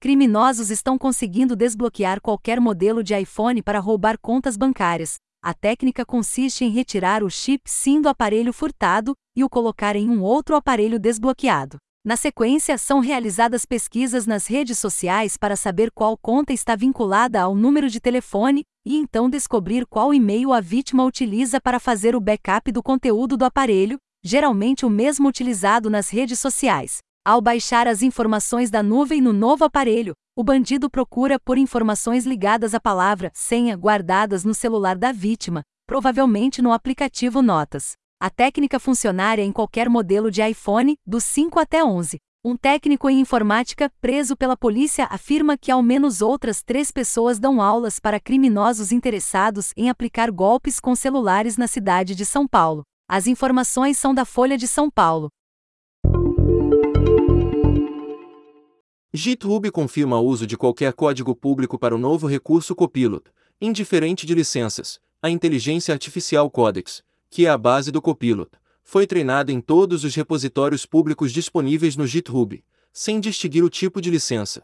Criminosos 0.00 0.70
estão 0.70 0.96
conseguindo 0.96 1.56
desbloquear 1.56 2.20
qualquer 2.20 2.60
modelo 2.60 3.02
de 3.02 3.18
iPhone 3.18 3.60
para 3.60 3.80
roubar 3.80 4.16
contas 4.16 4.56
bancárias. 4.56 5.16
A 5.42 5.52
técnica 5.52 6.06
consiste 6.06 6.64
em 6.64 6.70
retirar 6.70 7.24
o 7.24 7.28
chip 7.28 7.68
SIM 7.68 8.00
do 8.00 8.08
aparelho 8.08 8.52
furtado 8.52 9.12
e 9.36 9.42
o 9.42 9.48
colocar 9.48 9.96
em 9.96 10.08
um 10.08 10.22
outro 10.22 10.54
aparelho 10.54 11.00
desbloqueado. 11.00 11.78
Na 12.04 12.16
sequência, 12.16 12.78
são 12.78 13.00
realizadas 13.00 13.66
pesquisas 13.66 14.24
nas 14.24 14.46
redes 14.46 14.78
sociais 14.78 15.36
para 15.36 15.56
saber 15.56 15.90
qual 15.90 16.16
conta 16.16 16.52
está 16.52 16.76
vinculada 16.76 17.42
ao 17.42 17.56
número 17.56 17.90
de 17.90 17.98
telefone 17.98 18.62
e 18.86 18.96
então 18.96 19.28
descobrir 19.28 19.84
qual 19.84 20.14
e-mail 20.14 20.52
a 20.52 20.60
vítima 20.60 21.04
utiliza 21.04 21.60
para 21.60 21.80
fazer 21.80 22.14
o 22.14 22.20
backup 22.20 22.70
do 22.70 22.84
conteúdo 22.84 23.36
do 23.36 23.44
aparelho, 23.44 23.98
geralmente 24.22 24.86
o 24.86 24.90
mesmo 24.90 25.28
utilizado 25.28 25.90
nas 25.90 26.08
redes 26.08 26.38
sociais. 26.38 26.98
Ao 27.28 27.42
baixar 27.42 27.86
as 27.86 28.00
informações 28.00 28.70
da 28.70 28.82
nuvem 28.82 29.20
no 29.20 29.34
novo 29.34 29.62
aparelho, 29.62 30.14
o 30.34 30.42
bandido 30.42 30.88
procura 30.88 31.38
por 31.38 31.58
informações 31.58 32.24
ligadas 32.24 32.72
à 32.72 32.80
palavra 32.80 33.30
senha 33.34 33.76
guardadas 33.76 34.46
no 34.46 34.54
celular 34.54 34.96
da 34.96 35.12
vítima, 35.12 35.60
provavelmente 35.86 36.62
no 36.62 36.72
aplicativo 36.72 37.42
Notas. 37.42 37.92
A 38.18 38.30
técnica 38.30 38.80
funcionaria 38.80 39.44
em 39.44 39.52
qualquer 39.52 39.90
modelo 39.90 40.30
de 40.30 40.40
iPhone, 40.40 40.96
do 41.06 41.20
5 41.20 41.60
até 41.60 41.84
11. 41.84 42.16
Um 42.42 42.56
técnico 42.56 43.10
em 43.10 43.20
informática, 43.20 43.92
preso 44.00 44.34
pela 44.34 44.56
polícia, 44.56 45.06
afirma 45.10 45.58
que 45.58 45.70
ao 45.70 45.82
menos 45.82 46.22
outras 46.22 46.62
três 46.62 46.90
pessoas 46.90 47.38
dão 47.38 47.60
aulas 47.60 48.00
para 48.00 48.18
criminosos 48.18 48.90
interessados 48.90 49.74
em 49.76 49.90
aplicar 49.90 50.30
golpes 50.30 50.80
com 50.80 50.96
celulares 50.96 51.58
na 51.58 51.66
cidade 51.66 52.14
de 52.14 52.24
São 52.24 52.48
Paulo. 52.48 52.84
As 53.06 53.26
informações 53.26 53.98
são 53.98 54.14
da 54.14 54.24
Folha 54.24 54.56
de 54.56 54.66
São 54.66 54.90
Paulo. 54.90 55.28
GitHub 59.18 59.68
confirma 59.72 60.16
o 60.20 60.24
uso 60.24 60.46
de 60.46 60.56
qualquer 60.56 60.92
código 60.92 61.34
público 61.34 61.76
para 61.76 61.92
o 61.92 61.98
novo 61.98 62.28
recurso 62.28 62.72
Copilot, 62.72 63.24
indiferente 63.60 64.24
de 64.24 64.32
licenças. 64.32 65.00
A 65.20 65.28
inteligência 65.28 65.92
artificial 65.92 66.48
Codex, 66.48 67.02
que 67.28 67.44
é 67.44 67.50
a 67.50 67.58
base 67.58 67.90
do 67.90 68.00
Copilot, 68.00 68.48
foi 68.84 69.08
treinada 69.08 69.50
em 69.50 69.60
todos 69.60 70.04
os 70.04 70.14
repositórios 70.14 70.86
públicos 70.86 71.32
disponíveis 71.32 71.96
no 71.96 72.06
GitHub, 72.06 72.62
sem 72.92 73.18
distinguir 73.18 73.64
o 73.64 73.68
tipo 73.68 74.00
de 74.00 74.08
licença. 74.08 74.62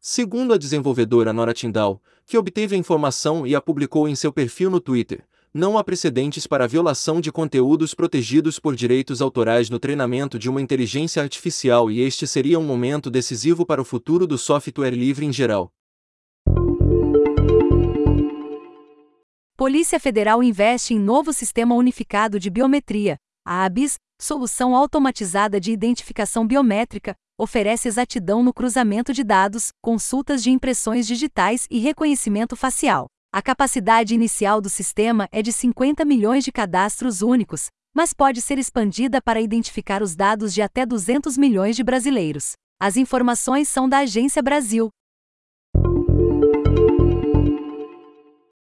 Segundo 0.00 0.52
a 0.52 0.58
desenvolvedora 0.58 1.32
Nora 1.32 1.54
Tyndall, 1.54 2.02
que 2.26 2.36
obteve 2.36 2.74
a 2.74 2.78
informação 2.78 3.46
e 3.46 3.54
a 3.54 3.60
publicou 3.60 4.08
em 4.08 4.16
seu 4.16 4.32
perfil 4.32 4.68
no 4.68 4.80
Twitter, 4.80 5.24
não 5.52 5.76
há 5.76 5.82
precedentes 5.82 6.46
para 6.46 6.64
a 6.64 6.66
violação 6.66 7.20
de 7.20 7.32
conteúdos 7.32 7.92
protegidos 7.92 8.60
por 8.60 8.76
direitos 8.76 9.20
autorais 9.20 9.68
no 9.68 9.80
treinamento 9.80 10.38
de 10.38 10.48
uma 10.48 10.62
inteligência 10.62 11.22
artificial 11.22 11.90
e 11.90 12.00
este 12.00 12.26
seria 12.26 12.58
um 12.58 12.64
momento 12.64 13.10
decisivo 13.10 13.66
para 13.66 13.82
o 13.82 13.84
futuro 13.84 14.26
do 14.26 14.38
software 14.38 14.90
livre 14.90 15.26
em 15.26 15.32
geral. 15.32 15.72
Polícia 19.56 20.00
Federal 20.00 20.42
investe 20.42 20.94
em 20.94 20.98
novo 20.98 21.32
sistema 21.32 21.74
unificado 21.74 22.38
de 22.38 22.48
biometria. 22.48 23.16
A 23.44 23.64
ABIS, 23.64 23.98
solução 24.20 24.74
automatizada 24.74 25.60
de 25.60 25.72
identificação 25.72 26.46
biométrica, 26.46 27.14
oferece 27.36 27.88
exatidão 27.88 28.42
no 28.42 28.54
cruzamento 28.54 29.12
de 29.12 29.24
dados, 29.24 29.70
consultas 29.82 30.42
de 30.42 30.50
impressões 30.50 31.06
digitais 31.06 31.66
e 31.70 31.78
reconhecimento 31.78 32.54
facial. 32.56 33.06
A 33.32 33.40
capacidade 33.40 34.12
inicial 34.12 34.60
do 34.60 34.68
sistema 34.68 35.28
é 35.30 35.40
de 35.40 35.52
50 35.52 36.04
milhões 36.04 36.42
de 36.42 36.50
cadastros 36.50 37.22
únicos, 37.22 37.68
mas 37.94 38.12
pode 38.12 38.42
ser 38.42 38.58
expandida 38.58 39.22
para 39.22 39.40
identificar 39.40 40.02
os 40.02 40.16
dados 40.16 40.52
de 40.52 40.60
até 40.60 40.84
200 40.84 41.38
milhões 41.38 41.76
de 41.76 41.84
brasileiros. 41.84 42.54
As 42.80 42.96
informações 42.96 43.68
são 43.68 43.88
da 43.88 43.98
Agência 43.98 44.42
Brasil. 44.42 44.88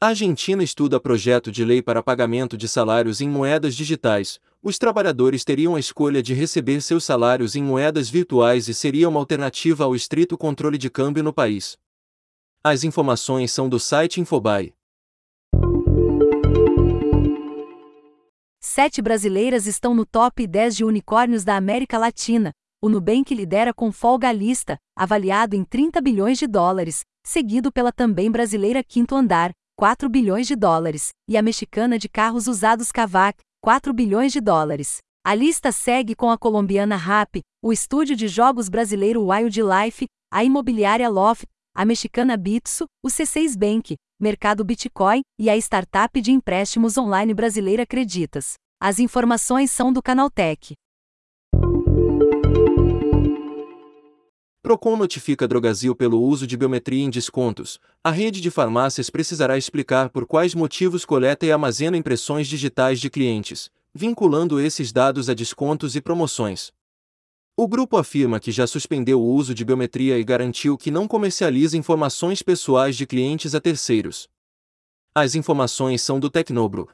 A 0.00 0.08
Argentina 0.08 0.62
estuda 0.62 1.00
projeto 1.00 1.50
de 1.50 1.64
lei 1.64 1.82
para 1.82 2.00
pagamento 2.00 2.56
de 2.56 2.68
salários 2.68 3.20
em 3.20 3.28
moedas 3.28 3.74
digitais. 3.74 4.38
Os 4.62 4.78
trabalhadores 4.78 5.42
teriam 5.42 5.74
a 5.74 5.80
escolha 5.80 6.22
de 6.22 6.34
receber 6.34 6.80
seus 6.82 7.02
salários 7.02 7.56
em 7.56 7.64
moedas 7.64 8.08
virtuais 8.08 8.68
e 8.68 8.74
seria 8.74 9.08
uma 9.08 9.18
alternativa 9.18 9.82
ao 9.82 9.96
estrito 9.96 10.38
controle 10.38 10.78
de 10.78 10.88
câmbio 10.88 11.24
no 11.24 11.32
país. 11.32 11.76
As 12.68 12.82
informações 12.82 13.52
são 13.52 13.68
do 13.68 13.78
site 13.78 14.20
Infobae. 14.20 14.74
Sete 18.60 19.00
brasileiras 19.00 19.68
estão 19.68 19.94
no 19.94 20.04
top 20.04 20.44
10 20.44 20.74
de 20.74 20.84
unicórnios 20.84 21.44
da 21.44 21.56
América 21.56 21.96
Latina. 21.96 22.50
O 22.82 22.88
Nubank 22.88 23.32
lidera 23.32 23.72
com 23.72 23.92
folga 23.92 24.30
a 24.30 24.32
lista, 24.32 24.76
avaliado 24.98 25.54
em 25.54 25.62
30 25.62 26.00
bilhões 26.00 26.38
de 26.38 26.48
dólares, 26.48 27.02
seguido 27.24 27.70
pela 27.70 27.92
também 27.92 28.32
brasileira 28.32 28.82
Quinto 28.82 29.14
Andar, 29.14 29.52
4 29.78 30.08
bilhões 30.08 30.48
de 30.48 30.56
dólares, 30.56 31.10
e 31.30 31.36
a 31.36 31.42
mexicana 31.42 31.96
de 31.96 32.08
carros 32.08 32.48
usados 32.48 32.90
Kavak, 32.90 33.38
4 33.62 33.92
bilhões 33.92 34.32
de 34.32 34.40
dólares. 34.40 34.98
A 35.24 35.36
lista 35.36 35.70
segue 35.70 36.16
com 36.16 36.32
a 36.32 36.36
colombiana 36.36 36.96
RAP, 36.96 37.42
o 37.62 37.72
estúdio 37.72 38.16
de 38.16 38.26
jogos 38.26 38.68
brasileiro 38.68 39.24
Wildlife, 39.24 40.06
a 40.32 40.42
imobiliária 40.42 41.08
Loft, 41.08 41.46
a 41.76 41.84
mexicana 41.84 42.38
Bitso, 42.38 42.86
o 43.04 43.08
C6 43.08 43.54
Bank, 43.54 43.96
mercado 44.18 44.64
Bitcoin 44.64 45.20
e 45.38 45.50
a 45.50 45.56
startup 45.58 46.18
de 46.22 46.32
empréstimos 46.32 46.96
online 46.96 47.34
brasileira 47.34 47.84
Creditas. 47.84 48.54
As 48.80 48.98
informações 48.98 49.70
são 49.70 49.92
do 49.92 50.02
Canaltech. 50.02 50.72
Procon 54.62 54.96
notifica 54.96 55.46
Drogazil 55.46 55.94
pelo 55.94 56.20
uso 56.20 56.46
de 56.46 56.56
biometria 56.56 57.04
em 57.04 57.10
descontos. 57.10 57.78
A 58.02 58.10
rede 58.10 58.40
de 58.40 58.50
farmácias 58.50 59.10
precisará 59.10 59.58
explicar 59.58 60.08
por 60.08 60.26
quais 60.26 60.54
motivos 60.54 61.04
coleta 61.04 61.44
e 61.44 61.52
armazena 61.52 61.96
impressões 61.96 62.48
digitais 62.48 62.98
de 62.98 63.10
clientes, 63.10 63.70
vinculando 63.94 64.58
esses 64.58 64.92
dados 64.92 65.28
a 65.28 65.34
descontos 65.34 65.94
e 65.94 66.00
promoções. 66.00 66.72
O 67.58 67.66
grupo 67.66 67.96
afirma 67.96 68.38
que 68.38 68.52
já 68.52 68.66
suspendeu 68.66 69.18
o 69.18 69.24
uso 69.24 69.54
de 69.54 69.64
biometria 69.64 70.18
e 70.18 70.24
garantiu 70.24 70.76
que 70.76 70.90
não 70.90 71.08
comercializa 71.08 71.74
informações 71.74 72.42
pessoais 72.42 72.94
de 72.94 73.06
clientes 73.06 73.54
a 73.54 73.60
terceiros. 73.62 74.28
As 75.14 75.34
informações 75.34 76.02
são 76.02 76.20
do 76.20 76.28
Tecnobro. 76.28 76.90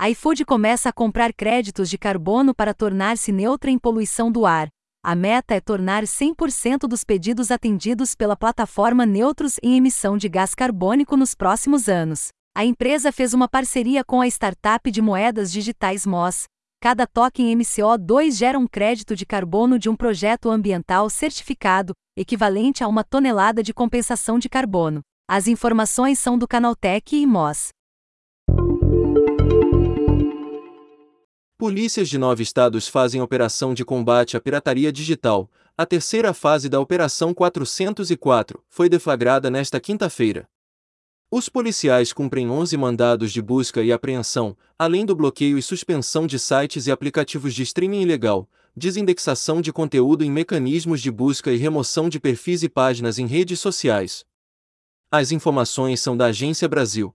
A 0.00 0.08
iFood 0.08 0.46
começa 0.46 0.88
a 0.88 0.92
comprar 0.94 1.34
créditos 1.34 1.90
de 1.90 1.98
carbono 1.98 2.54
para 2.54 2.72
tornar-se 2.72 3.30
neutra 3.32 3.70
em 3.70 3.78
poluição 3.78 4.32
do 4.32 4.46
ar. 4.46 4.68
A 5.04 5.14
meta 5.14 5.54
é 5.54 5.60
tornar 5.60 6.04
100% 6.04 6.88
dos 6.88 7.04
pedidos 7.04 7.50
atendidos 7.50 8.14
pela 8.14 8.34
plataforma 8.34 9.04
neutros 9.04 9.58
em 9.62 9.76
emissão 9.76 10.16
de 10.16 10.26
gás 10.26 10.54
carbônico 10.54 11.18
nos 11.18 11.34
próximos 11.34 11.86
anos. 11.86 12.28
A 12.54 12.64
empresa 12.64 13.12
fez 13.12 13.32
uma 13.34 13.48
parceria 13.48 14.02
com 14.02 14.22
a 14.22 14.26
startup 14.26 14.90
de 14.90 15.02
moedas 15.02 15.50
digitais 15.50 16.04
MOS, 16.04 16.44
cada 16.82 17.06
toque 17.06 17.44
em 17.44 17.56
MCO2 17.56 18.32
gera 18.32 18.58
um 18.58 18.66
crédito 18.66 19.14
de 19.14 19.24
carbono 19.24 19.78
de 19.78 19.88
um 19.88 19.94
projeto 19.94 20.50
ambiental 20.50 21.08
certificado, 21.08 21.92
equivalente 22.16 22.82
a 22.82 22.88
uma 22.88 23.04
tonelada 23.04 23.62
de 23.62 23.72
compensação 23.72 24.36
de 24.36 24.48
carbono. 24.48 25.00
As 25.30 25.46
informações 25.46 26.18
são 26.18 26.36
do 26.36 26.48
Canaltech 26.48 27.14
e 27.14 27.24
MOS. 27.24 27.68
Polícias 31.56 32.08
de 32.08 32.18
nove 32.18 32.42
estados 32.42 32.88
fazem 32.88 33.20
operação 33.20 33.72
de 33.72 33.84
combate 33.84 34.36
à 34.36 34.40
pirataria 34.40 34.90
digital. 34.90 35.48
A 35.78 35.86
terceira 35.86 36.34
fase 36.34 36.68
da 36.68 36.80
Operação 36.80 37.32
404 37.32 38.60
foi 38.68 38.88
deflagrada 38.88 39.48
nesta 39.48 39.78
quinta-feira. 39.78 40.48
Os 41.34 41.48
policiais 41.48 42.12
cumprem 42.12 42.50
11 42.50 42.76
mandados 42.76 43.32
de 43.32 43.40
busca 43.40 43.82
e 43.82 43.90
apreensão, 43.90 44.54
além 44.78 45.06
do 45.06 45.16
bloqueio 45.16 45.56
e 45.56 45.62
suspensão 45.62 46.26
de 46.26 46.38
sites 46.38 46.86
e 46.86 46.92
aplicativos 46.92 47.54
de 47.54 47.62
streaming 47.62 48.02
ilegal, 48.02 48.46
desindexação 48.76 49.62
de 49.62 49.72
conteúdo 49.72 50.22
em 50.22 50.30
mecanismos 50.30 51.00
de 51.00 51.10
busca 51.10 51.50
e 51.50 51.56
remoção 51.56 52.10
de 52.10 52.20
perfis 52.20 52.62
e 52.62 52.68
páginas 52.68 53.18
em 53.18 53.24
redes 53.24 53.60
sociais. 53.60 54.26
As 55.10 55.32
informações 55.32 56.02
são 56.02 56.14
da 56.14 56.26
Agência 56.26 56.68
Brasil. 56.68 57.14